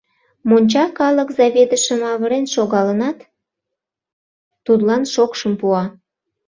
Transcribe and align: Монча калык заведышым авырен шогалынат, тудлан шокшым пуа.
Монча 0.49 0.85
калык 0.97 1.29
заведышым 1.37 2.01
авырен 2.11 2.45
шогалынат, 2.53 3.17
тудлан 4.65 5.03
шокшым 5.13 5.53
пуа. 5.59 5.83